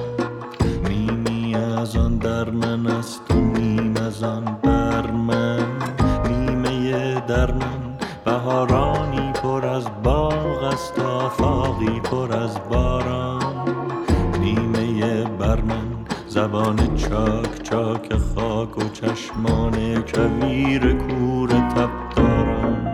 نیمی 0.89 1.55
از 1.55 1.95
آن 1.95 2.17
در 2.17 2.49
من 2.49 2.87
است 2.87 3.31
و 3.31 3.33
نیم 3.33 3.93
از 4.07 4.23
آن 4.23 4.57
بر 4.63 5.11
من. 5.11 5.65
نیمه 6.29 7.19
در 7.27 7.51
من 7.51 7.97
بهارانی 8.25 9.33
پر 9.43 9.65
از 9.65 9.83
است 9.83 10.16
آفاقی 11.77 11.99
پر 11.99 12.33
از 12.33 12.59
باران. 12.69 13.43
نیمه 14.39 15.23
بر 15.23 15.61
من 15.61 15.87
زبان 16.27 16.95
چاک 16.95 17.63
چاک 17.63 18.13
خاک 18.35 18.77
و 18.77 18.89
چشمان 18.89 20.01
کویر 20.01 20.93
کور 20.93 21.49
تب 21.49 21.89
دارم 22.15 22.87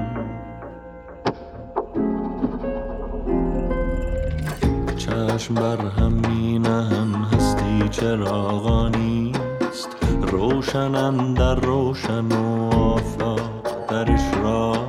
چشم 4.98 5.54
بر 5.54 5.78
هم 5.78 6.12
می 6.12 6.60
نهم 6.60 7.28
هستی 7.34 7.90
چراغانی 7.90 9.32
است. 9.70 9.90
روشنم 10.22 11.34
در 11.34 11.56
روشن 11.56 12.26
و 12.26 12.70
آفاق 12.76 13.64
در 13.90 14.12
اشراق. 14.12 14.88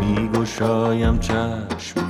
می 0.00 0.28
گشایم 0.28 1.18
چشم 1.18 2.09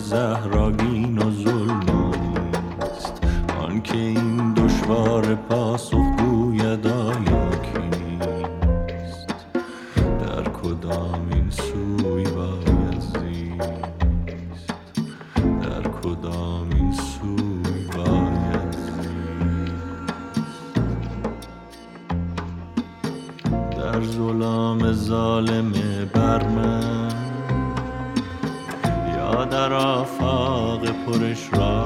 زهراگین 0.00 1.18
و 1.18 1.30
ظلمانی 1.30 2.34
است. 2.80 3.22
آنکه 3.60 3.96
این 3.96 4.54
دشوار 4.54 5.34
پاسخ 5.34 5.96
گوید 6.18 6.86
آیا 6.86 7.50
کیست؟ 7.50 9.34
در 10.20 10.42
کدام 10.42 11.28
این 11.32 11.50
سوی 11.50 12.24
باید 12.24 13.00
زیست؟ 13.00 14.74
در 15.62 15.82
کدام 16.02 16.70
این 16.70 16.92
سوی 16.92 17.84
باید 17.96 18.72
زیست؟ 18.72 19.00
در 23.76 24.02
ظلام 24.02 24.92
ظالم 24.92 25.72
بر 26.14 26.48
من 26.48 26.99
در 29.50 29.72
آفاق 29.72 30.84
در 30.84 30.92
من 30.92 31.80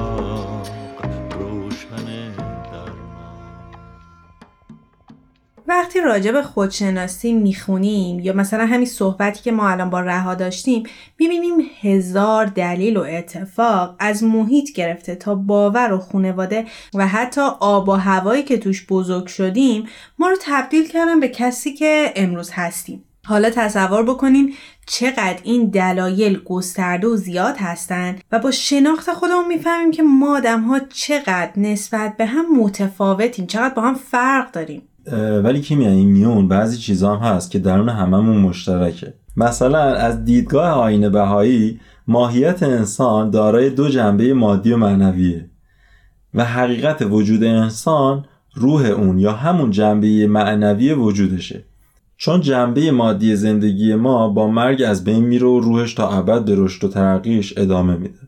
وقتی 5.67 6.01
راجع 6.01 6.31
به 6.31 6.43
خودشناسی 6.43 7.33
می‌خونیم 7.33 8.19
یا 8.19 8.33
مثلا 8.33 8.65
همین 8.65 8.85
صحبتی 8.85 9.43
که 9.43 9.51
ما 9.51 9.69
الان 9.69 9.89
با 9.89 9.99
رها 9.99 10.35
داشتیم 10.35 10.83
می‌بینیم 11.19 11.53
هزار 11.81 12.45
دلیل 12.45 12.97
و 12.97 13.01
اتفاق 13.01 13.95
از 13.99 14.23
محیط 14.23 14.71
گرفته 14.71 15.15
تا 15.15 15.35
باور 15.35 15.93
و 15.93 15.99
خانواده 15.99 16.65
و 16.93 17.07
حتی 17.07 17.41
آب 17.59 17.89
و 17.89 17.91
هوایی 17.91 18.43
که 18.43 18.57
توش 18.57 18.85
بزرگ 18.89 19.27
شدیم 19.27 19.87
ما 20.19 20.29
رو 20.29 20.35
تبدیل 20.41 20.87
کردن 20.87 21.19
به 21.19 21.27
کسی 21.27 21.73
که 21.73 22.13
امروز 22.15 22.49
هستیم. 22.53 23.03
حالا 23.25 23.49
تصور 23.49 24.03
بکنین 24.03 24.53
چقدر 24.85 25.37
این 25.43 25.69
دلایل 25.69 26.39
گسترده 26.45 27.07
و 27.07 27.15
زیاد 27.15 27.55
هستن 27.57 28.15
و 28.31 28.39
با 28.39 28.51
شناخت 28.51 29.13
خودمون 29.13 29.47
می‌فهمیم 29.47 29.91
که 29.91 30.03
ما 30.03 30.37
آدم 30.37 30.61
ها 30.61 30.79
چقدر 30.93 31.51
نسبت 31.57 32.17
به 32.17 32.25
هم 32.25 32.45
متفاوتیم 32.59 33.47
چقدر 33.47 33.73
با 33.73 33.81
هم 33.81 33.95
فرق 33.95 34.51
داریم. 34.51 34.81
ولی 35.43 35.61
کیمیا 35.61 35.89
این 35.89 36.09
میون 36.09 36.47
بعضی 36.47 36.77
چیزا 36.77 37.15
هم 37.15 37.35
هست 37.35 37.51
که 37.51 37.59
درون 37.59 37.89
هممون 37.89 38.37
مشترکه. 38.37 39.13
مثلا 39.37 39.83
از 39.83 40.25
دیدگاه 40.25 40.69
آین 40.69 41.09
بهایی 41.09 41.79
ماهیت 42.07 42.63
انسان 42.63 43.29
دارای 43.29 43.69
دو 43.69 43.89
جنبه 43.89 44.33
مادی 44.33 44.71
و 44.71 44.77
معنویه 44.77 45.49
و 46.33 46.45
حقیقت 46.45 47.01
وجود 47.01 47.43
انسان 47.43 48.25
روح 48.53 48.85
اون 48.85 49.19
یا 49.19 49.31
همون 49.31 49.71
جنبه 49.71 50.27
معنوی 50.27 50.93
وجودشه. 50.93 51.65
چون 52.17 52.41
جنبه 52.41 52.91
مادی 52.91 53.35
زندگی 53.35 53.95
ما 53.95 54.29
با 54.29 54.47
مرگ 54.47 54.83
از 54.87 55.03
بین 55.03 55.25
میره 55.25 55.47
و 55.47 55.59
روحش 55.59 55.93
تا 55.93 56.09
ابد 56.09 56.45
به 56.45 56.55
رشد 56.57 56.83
و 56.83 56.87
ترقیش 56.87 57.53
ادامه 57.57 57.97
میده. 57.97 58.19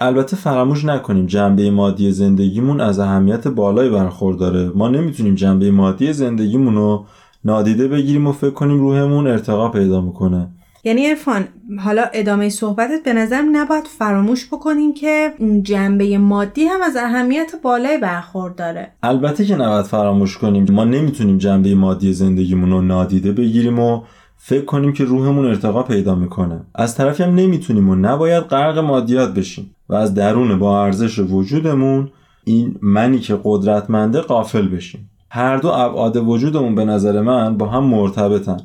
البته 0.00 0.36
فراموش 0.36 0.84
نکنیم 0.84 1.26
جنبه 1.26 1.70
مادی 1.70 2.12
زندگیمون 2.12 2.80
از 2.80 2.98
اهمیت 2.98 3.48
بالایی 3.48 3.90
برخورداره. 3.90 4.70
ما 4.74 4.88
نمی‌تونیم 4.88 5.34
جنبه 5.34 5.70
مادی 5.70 6.12
زندگیمون 6.12 6.74
رو 6.74 7.06
نادیده 7.44 7.88
بگیریم 7.88 8.26
و 8.26 8.32
فکر 8.32 8.50
کنیم 8.50 8.80
روحمون 8.80 9.26
ارتقا 9.26 9.68
پیدا 9.68 10.00
می‌کنه. 10.00 10.48
یعنی 10.84 11.06
ارفان 11.06 11.48
حالا 11.84 12.04
ادامه 12.12 12.48
صحبتت 12.48 13.02
به 13.04 13.12
نظرم 13.12 13.56
نباید 13.56 13.84
فراموش 13.86 14.46
بکنیم 14.46 14.94
که 14.94 15.32
اون 15.38 15.62
جنبه 15.62 16.18
مادی 16.18 16.64
هم 16.64 16.82
از 16.82 16.96
اهمیت 16.96 17.52
بالای 17.62 17.98
برخورداره 17.98 18.92
البته 19.02 19.44
که 19.44 19.56
نباید 19.56 19.84
فراموش 19.84 20.38
کنیم. 20.38 20.66
ما 20.70 20.84
نمی‌تونیم 20.84 21.38
جنبه 21.38 21.74
مادی 21.74 22.12
زندگیمون 22.12 22.70
رو 22.70 22.82
نادیده 22.82 23.32
بگیریم 23.32 23.78
و 23.78 24.02
فکر 24.36 24.64
کنیم 24.64 24.92
که 24.92 25.04
روحمون 25.04 25.46
ارتقا 25.46 25.82
پیدا 25.82 26.14
می‌کنه. 26.14 26.60
از 26.74 26.96
طرفی 26.96 27.22
هم 27.22 27.34
نمی‌تونیم 27.34 27.88
و 27.88 27.94
نباید 27.94 28.44
غرق 28.44 28.78
مادیات 28.78 29.34
بشیم 29.34 29.74
و 29.88 29.94
از 29.94 30.14
درون 30.14 30.58
با 30.58 30.84
ارزش 30.84 31.18
وجودمون 31.18 32.10
این 32.44 32.76
منی 32.82 33.18
که 33.18 33.40
قدرتمنده 33.44 34.20
قافل 34.20 34.68
بشیم. 34.68 35.10
هر 35.30 35.56
دو 35.56 35.68
ابعاد 35.68 36.16
وجودمون 36.16 36.74
به 36.74 36.84
نظر 36.84 37.20
من 37.20 37.56
با 37.56 37.66
هم 37.66 37.84
مرتبطن. 37.84 38.60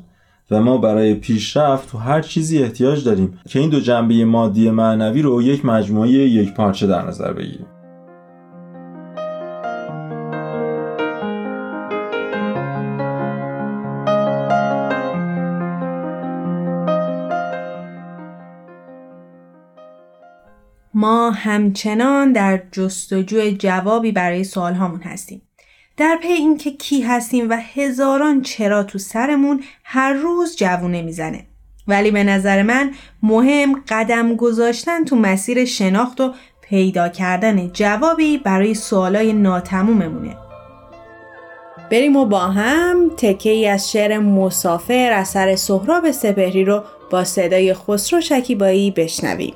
و 0.50 0.62
ما 0.62 0.78
برای 0.78 1.14
پیشرفت 1.14 1.90
تو 1.90 1.98
هر 1.98 2.20
چیزی 2.20 2.62
احتیاج 2.62 3.04
داریم 3.04 3.40
که 3.48 3.58
این 3.58 3.70
دو 3.70 3.80
جنبه 3.80 4.24
مادی 4.24 4.70
معنوی 4.70 5.22
رو 5.22 5.42
یک 5.42 5.64
مجموعه 5.64 6.10
یک 6.10 6.54
پارچه 6.54 6.86
در 6.86 7.06
نظر 7.06 7.32
بگیریم 7.32 7.66
ما 20.94 21.30
همچنان 21.30 22.32
در 22.32 22.62
جستجوی 22.72 23.56
جوابی 23.56 24.12
برای 24.12 24.44
سوال 24.44 24.74
هامون 24.74 25.00
هستیم. 25.00 25.42
در 25.96 26.18
پی 26.22 26.28
اینکه 26.28 26.70
کی 26.70 27.02
هستیم 27.02 27.50
و 27.50 27.56
هزاران 27.74 28.42
چرا 28.42 28.82
تو 28.82 28.98
سرمون 28.98 29.62
هر 29.84 30.12
روز 30.12 30.56
جوونه 30.56 31.02
می‌زنه. 31.02 31.46
ولی 31.88 32.10
به 32.10 32.24
نظر 32.24 32.62
من 32.62 32.92
مهم 33.22 33.82
قدم 33.88 34.36
گذاشتن 34.36 35.04
تو 35.04 35.16
مسیر 35.16 35.64
شناخت 35.64 36.20
و 36.20 36.34
پیدا 36.62 37.08
کردن 37.08 37.68
جوابی 37.72 38.38
برای 38.38 38.74
سوالای 38.74 39.32
ناتموممونه. 39.32 40.36
بریم 41.90 42.16
و 42.16 42.26
با 42.26 42.40
هم 42.40 43.10
تکه 43.16 43.50
ای 43.50 43.68
از 43.68 43.92
شعر 43.92 44.18
مسافر 44.18 45.12
اثر 45.12 45.56
سهراب 45.56 46.10
سپهری 46.10 46.64
رو 46.64 46.82
با 47.10 47.24
صدای 47.24 47.74
خسرو 47.74 48.20
شکیبایی 48.20 48.90
بشنویم. 48.90 49.54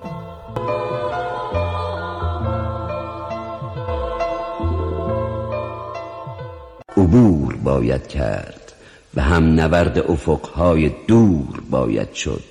عبور 7.09 7.57
باید 7.57 8.09
کرد 8.09 8.73
و 9.15 9.23
هم 9.23 9.45
نورد 9.45 9.99
افقهای 9.99 10.91
دور 11.07 11.63
باید 11.71 12.13
شد 12.13 12.45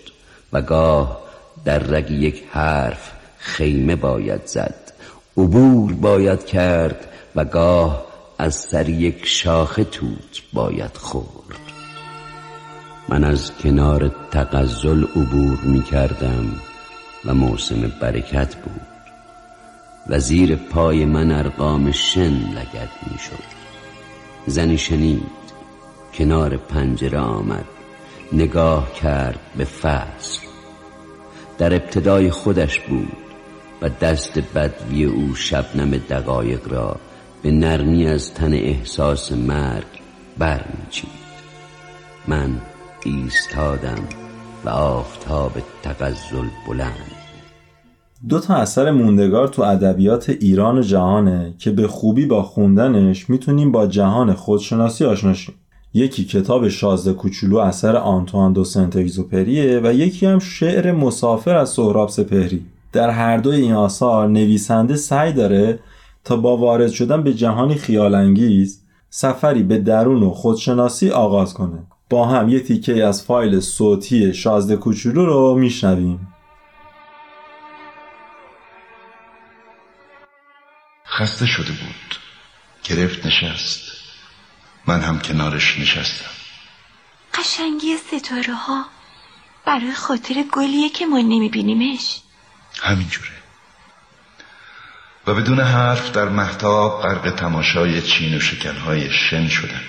و 0.53 0.61
گاه 0.61 1.21
در 1.65 1.79
رگ 1.79 2.11
یک 2.11 2.43
حرف 2.51 3.11
خیمه 3.37 3.95
باید 3.95 4.45
زد. 4.45 4.93
عبور 5.37 5.93
باید 5.93 6.45
کرد 6.45 7.07
و 7.35 7.45
گاه 7.45 8.05
از 8.37 8.55
سر 8.55 8.89
یک 8.89 9.25
شاخه 9.25 9.83
توت 9.83 10.41
باید 10.53 10.97
خورد. 10.97 11.59
من 13.09 13.23
از 13.23 13.51
کنار 13.63 14.15
تغزل 14.31 15.03
عبور 15.03 15.59
می 15.63 15.83
کردم 15.83 16.51
و 17.25 17.33
موسم 17.33 17.91
برکت 18.01 18.55
بود. 18.55 18.81
و 20.07 20.19
زیر 20.19 20.55
پای 20.55 21.05
من 21.05 21.31
ارقام 21.31 21.91
شن 21.91 22.33
لگد 22.33 22.89
می 23.11 23.19
شد. 23.19 23.66
زنی 24.47 24.77
شنید 24.77 25.47
کنار 26.13 26.57
پنجره 26.57 27.19
آمد 27.19 27.65
نگاه 28.33 28.93
کرد 28.93 29.39
به 29.57 29.65
فصل. 29.65 30.39
در 31.57 31.73
ابتدای 31.73 32.31
خودش 32.31 32.79
بود 32.79 33.17
و 33.81 33.89
دست 33.89 34.39
بدوی 34.39 35.05
او 35.05 35.35
شبنم 35.35 35.91
دقایق 35.91 36.67
را 36.73 36.99
به 37.41 37.51
نرمی 37.51 38.07
از 38.07 38.33
تن 38.33 38.53
احساس 38.53 39.31
مرگ 39.31 39.87
برمیچید. 40.37 41.27
من 42.27 42.61
ایستادم 43.05 44.07
و 44.65 44.69
آفتاب 44.69 45.53
تغزل 45.83 46.47
بلند 46.67 47.16
دو 48.29 48.39
تا 48.39 48.55
اثر 48.55 48.91
موندگار 48.91 49.47
تو 49.47 49.61
ادبیات 49.61 50.29
ایران 50.29 50.77
و 50.77 50.81
جهانه 50.81 51.53
که 51.59 51.71
به 51.71 51.87
خوبی 51.87 52.25
با 52.25 52.43
خوندنش 52.43 53.29
می‌تونیم 53.29 53.71
با 53.71 53.87
جهان 53.87 54.33
خودشناسی 54.33 55.05
آشنا 55.05 55.33
شیم. 55.33 55.55
یکی 55.93 56.25
کتاب 56.25 56.67
شازده 56.67 57.13
کوچولو 57.13 57.57
اثر 57.57 57.95
آنتوان 57.95 58.53
دو 58.53 58.63
سنت 58.63 58.95
و 58.95 59.93
یکی 59.93 60.25
هم 60.25 60.39
شعر 60.39 60.91
مسافر 60.91 61.55
از 61.55 61.69
سهراب 61.69 62.09
سپهری. 62.09 62.65
در 62.93 63.09
هر 63.09 63.37
دوی 63.37 63.55
این 63.55 63.73
آثار 63.73 64.27
نویسنده 64.27 64.95
سعی 64.95 65.33
داره 65.33 65.79
تا 66.23 66.37
با 66.37 66.57
وارد 66.57 66.89
شدن 66.89 67.23
به 67.23 67.33
جهانی 67.33 67.75
خیالانگیز 67.75 68.81
سفری 69.09 69.63
به 69.63 69.77
درون 69.77 70.23
و 70.23 70.29
خودشناسی 70.29 71.09
آغاز 71.09 71.53
کنه. 71.53 71.79
با 72.09 72.25
هم 72.25 72.49
یه 72.49 72.59
تیکه 72.59 73.05
از 73.05 73.23
فایل 73.23 73.59
صوتی 73.59 74.33
شازده 74.33 74.75
کوچولو 74.75 75.25
رو 75.25 75.55
میشنویم. 75.55 76.27
خسته 81.17 81.45
شده 81.45 81.71
بود. 81.71 82.15
گرفت 82.83 83.25
نشست. 83.25 83.91
من 84.87 85.01
هم 85.01 85.19
کنارش 85.19 85.79
نشستم. 85.79 86.29
قشنگی 87.33 87.97
ستاره 87.97 88.53
ها 88.53 88.85
برای 89.65 89.93
خاطر 89.93 90.43
گلیه 90.53 90.89
که 90.89 91.05
ما 91.05 91.17
نمیبینیمش. 91.17 92.19
همینجوره. 92.81 93.31
و 95.27 95.33
بدون 95.33 95.59
حرف 95.59 96.11
در 96.11 96.29
محتاب 96.29 97.01
غرق 97.01 97.29
تماشای 97.35 98.01
چین 98.01 98.37
و 98.37 98.39
شکنهای 98.39 99.11
شن 99.11 99.47
شدم. 99.47 99.83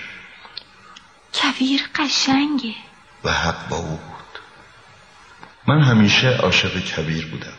کویر 1.33 1.81
قشنگه. 1.95 2.75
و 3.23 3.31
حق 3.31 3.67
با 3.67 3.77
او 3.77 3.97
بود. 3.97 4.39
من 5.67 5.81
همیشه 5.81 6.29
عاشق 6.29 6.79
کبیر 6.79 7.25
بودم. 7.25 7.58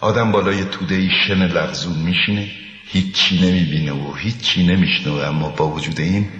آدم 0.00 0.32
بالای 0.32 0.64
توده 0.64 1.08
شن 1.10 1.46
لغزون 1.46 1.98
میشینه 1.98 2.50
هیچی 2.86 3.40
نمی‌بینه 3.40 3.92
و 3.92 4.14
هیچی 4.14 4.66
نمیشنوه 4.66 5.26
اما 5.26 5.48
با 5.48 5.68
وجود 5.68 6.00
این 6.00 6.32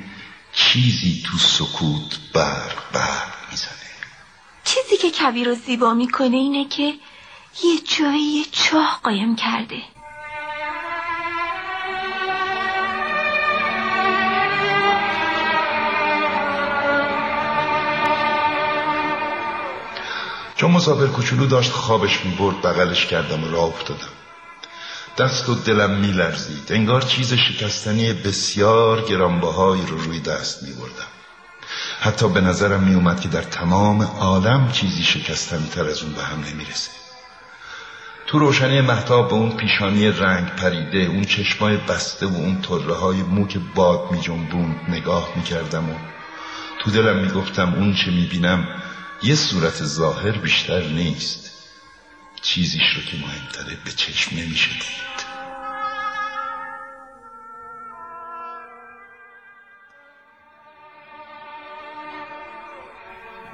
چیزی 0.53 1.23
تو 1.27 1.39
سکوت 1.39 2.19
برق 2.35 2.93
برق 2.93 3.35
می‌زنه. 3.51 3.73
چیزی 4.65 4.97
که 4.97 5.11
کویر 5.19 5.49
رو 5.49 5.55
زیبا 5.55 5.95
می‌کنه 5.95 6.37
اینه 6.37 6.69
که 6.69 6.95
یه 7.65 7.81
جایی 7.99 8.23
یه 8.23 8.45
چاه 8.53 9.01
قایم 9.03 9.37
کرده. 9.37 9.83
چون 20.69 20.77
مسافر 20.77 21.07
کوچولو 21.07 21.47
داشت 21.47 21.73
خوابش 21.73 22.25
می‌برد 22.25 22.63
بغلش 22.63 23.07
کردم 23.07 23.45
و 23.45 23.49
راه 23.49 23.65
افتادم. 23.65 24.15
دست 25.19 25.49
و 25.49 25.55
دلم 25.55 25.91
میلرزید. 25.91 26.73
انگار 26.73 27.03
چیز 27.03 27.35
شکستنی 27.35 28.13
بسیار 28.13 29.01
گرانبهایی 29.01 29.83
رو 29.87 29.99
روی 29.99 30.21
دست 30.21 30.63
میبردم. 30.63 31.11
حتی 32.01 32.29
به 32.29 32.41
نظرم 32.41 32.83
میومد 32.83 33.21
که 33.21 33.29
در 33.29 33.43
تمام 33.43 34.03
عالم 34.03 34.73
چیزی 34.73 35.03
شکستنی 35.03 35.69
تر 35.69 35.89
از 35.89 36.03
اون 36.03 36.13
به 36.13 36.23
هم 36.23 36.41
نمی‌رسه. 36.41 36.91
تو 38.27 38.39
روشنی 38.39 38.81
محتاب 38.81 39.29
به 39.29 39.35
اون 39.35 39.51
پیشانی 39.51 40.09
رنگ 40.09 40.47
پریده 40.47 40.99
اون 40.99 41.25
چشمای 41.25 41.77
بسته 41.77 42.27
و 42.27 42.35
اون 42.35 42.61
طره 42.63 42.95
های 42.95 43.23
مو 43.23 43.47
که 43.47 43.61
باد 43.75 44.13
می 44.13 44.21
جنبوند 44.21 44.81
نگاه 44.89 45.29
می 45.37 45.43
کردم 45.43 45.91
و 45.91 45.95
تو 46.81 46.91
دلم 46.91 47.17
می 47.17 47.29
گفتم 47.29 47.75
اون 47.75 47.95
چه 47.95 48.11
می 48.11 48.27
بینم 48.27 48.69
یه 49.23 49.35
صورت 49.35 49.85
ظاهر 49.85 50.39
بیشتر 50.39 50.83
نیست. 50.83 51.51
چیزیش 52.43 52.83
رو 52.97 53.03
که 53.03 53.17
مهمتره 53.17 53.79
به 53.85 53.91
چشم 53.91 54.37
نمیشه 54.37 54.71
دید. 54.71 55.29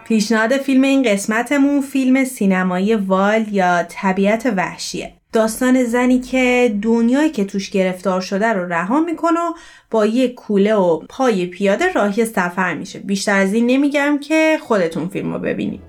پیشنهاد 0.04 0.56
فیلم 0.56 0.82
این 0.82 1.02
قسمتمون 1.02 1.80
فیلم 1.80 2.24
سینمایی 2.24 2.94
وال 2.94 3.46
یا 3.52 3.82
طبیعت 3.82 4.46
وحشیه. 4.56 5.14
داستان 5.34 5.84
زنی 5.84 6.20
که 6.20 6.74
دنیایی 6.82 7.30
که 7.30 7.44
توش 7.44 7.70
گرفتار 7.70 8.20
شده 8.20 8.46
رو 8.46 8.68
رها 8.68 9.00
می‌کنه 9.00 9.40
و 9.40 9.52
با 9.90 10.06
یه 10.06 10.28
کوله 10.28 10.74
و 10.74 10.98
پای 11.08 11.46
پیاده 11.46 11.92
راهی 11.92 12.24
سفر 12.24 12.74
میشه 12.74 12.98
بیشتر 12.98 13.38
از 13.38 13.54
این 13.54 13.66
نمیگم 13.66 14.18
که 14.18 14.58
خودتون 14.62 15.08
فیلم 15.08 15.32
رو 15.32 15.38
ببینید 15.38 15.80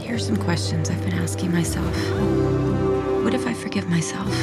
Here's 0.00 0.26
some 0.26 0.36
questions 0.36 0.90
I've 0.90 1.04
been 1.06 1.18
asking 1.26 1.50
myself. 1.60 1.96
What 3.24 3.34
if 3.38 3.44
I 3.46 3.54
forgive 3.64 3.86
myself? 3.96 4.34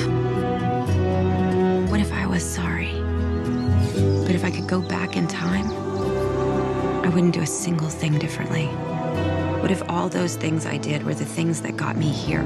What 1.92 2.00
if 2.06 2.12
I 2.22 2.26
was 2.34 2.44
sorry? 2.58 2.94
But 4.26 4.34
if 4.40 4.44
I 4.50 4.52
could 4.56 4.68
go 4.76 4.80
back 4.98 5.12
in 5.20 5.26
time, 5.44 5.68
I 7.06 7.10
wouldn't 7.14 7.36
do 7.40 7.44
a 7.50 7.54
single 7.66 7.92
thing 8.00 8.14
differently. 8.26 8.68
What 9.62 9.72
if 9.76 9.82
all 9.92 10.08
those 10.10 10.34
things 10.44 10.62
I 10.76 10.78
did 10.90 11.00
were 11.06 11.18
the 11.24 11.30
things 11.38 11.56
that 11.64 11.76
got 11.84 11.96
me 12.04 12.10
here? 12.26 12.46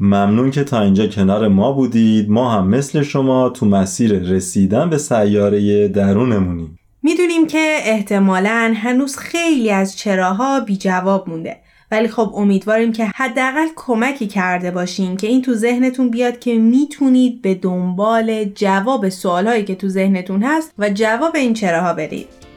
ممنون 0.00 0.50
که 0.50 0.64
تا 0.64 0.80
اینجا 0.80 1.06
کنار 1.06 1.48
ما 1.48 1.72
بودید. 1.72 2.30
ما 2.30 2.50
هم 2.50 2.68
مثل 2.68 3.02
شما 3.02 3.48
تو 3.48 3.66
مسیر 3.66 4.12
رسیدن 4.18 4.90
به 4.90 4.98
سیاره 4.98 5.88
درونمونیم. 5.88 6.78
می‌دونیم 7.02 7.46
که 7.46 7.76
احتمالا 7.82 8.74
هنوز 8.76 9.16
خیلی 9.16 9.70
از 9.70 9.96
چراها 9.96 10.60
بی 10.60 10.76
جواب 10.76 11.28
مونده. 11.28 11.56
ولی 11.90 12.08
خب 12.08 12.32
امیدواریم 12.36 12.92
که 12.92 13.04
حداقل 13.04 13.66
کمکی 13.76 14.26
کرده 14.26 14.70
باشیم 14.70 15.16
که 15.16 15.26
این 15.26 15.42
تو 15.42 15.54
ذهنتون 15.54 16.10
بیاد 16.10 16.38
که 16.38 16.54
می‌تونید 16.58 17.42
به 17.42 17.54
دنبال 17.54 18.44
جواب 18.44 19.08
سوالهایی 19.08 19.64
که 19.64 19.74
تو 19.74 19.88
ذهنتون 19.88 20.42
هست 20.42 20.72
و 20.78 20.90
جواب 20.90 21.36
این 21.36 21.54
چراها 21.54 21.94
برید. 21.94 22.51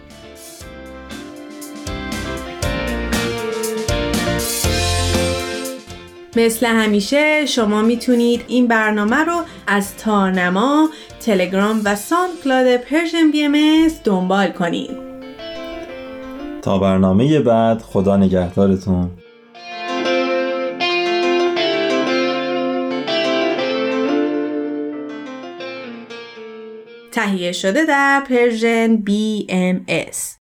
مثل 6.35 6.65
همیشه 6.65 7.45
شما 7.45 7.81
می‌تونید 7.81 8.45
این 8.47 8.67
برنامه 8.67 9.15
رو 9.15 9.41
از 9.67 9.97
تارنما، 9.97 10.89
تلگرام 11.19 11.81
و 11.85 11.95
SoundCloud 11.95 12.77
Persian 12.77 13.31
BMS 13.31 13.87
دنبال 14.03 14.47
کنید. 14.47 15.05
تا 16.61 16.77
برنامه 16.79 17.39
بعد 17.39 17.81
خدا 17.81 18.17
نگهدارتون 18.17 19.11
تهیه 27.11 27.51
شده 27.51 27.85
در 27.85 28.23
Persian 28.29 29.03
BMS 29.05 30.44